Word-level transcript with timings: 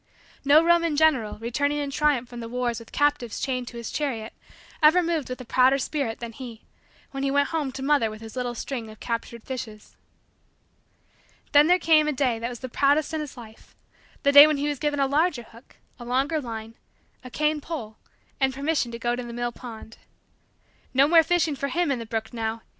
No 0.43 0.63
Roman 0.63 0.95
general, 0.95 1.37
returning 1.37 1.77
in 1.77 1.91
triumph 1.91 2.27
from 2.27 2.39
the 2.39 2.49
wars 2.49 2.79
with 2.79 2.91
captives 2.91 3.39
chained 3.39 3.67
to 3.67 3.77
his 3.77 3.91
chariot, 3.91 4.33
ever 4.81 5.03
moved 5.03 5.29
with 5.29 5.39
a 5.41 5.45
prouder 5.45 5.77
spirit 5.77 6.19
than 6.19 6.31
he, 6.31 6.63
when 7.11 7.21
he 7.21 7.29
went 7.29 7.49
home 7.49 7.71
to 7.71 7.83
mother 7.83 8.09
with 8.09 8.19
his 8.19 8.35
little 8.35 8.55
string 8.55 8.89
of 8.89 8.99
captured 8.99 9.43
fishes. 9.43 9.97
Then 11.51 11.67
there 11.67 11.77
came 11.77 12.07
a 12.07 12.13
day 12.13 12.39
that 12.39 12.49
was 12.49 12.61
the 12.61 12.67
proudest 12.67 13.13
in 13.13 13.21
his 13.21 13.37
life 13.37 13.75
the 14.23 14.31
day 14.31 14.47
when 14.47 14.57
he 14.57 14.67
was 14.67 14.79
given 14.79 14.99
a 14.99 15.05
larger 15.05 15.43
hook, 15.43 15.75
a 15.99 16.03
longer 16.03 16.41
line, 16.41 16.73
a 17.23 17.29
cane 17.29 17.61
pole, 17.61 17.97
and 18.39 18.55
permission 18.55 18.91
to 18.93 18.97
go 18.97 19.15
to 19.15 19.21
the 19.21 19.33
mill 19.33 19.51
pond. 19.51 19.99
No 20.95 21.07
more 21.07 21.21
fishing 21.21 21.55
for 21.55 21.67
him 21.67 21.91
in 21.91 21.99
the 21.99 22.07
brook 22.07 22.33
now! 22.33 22.63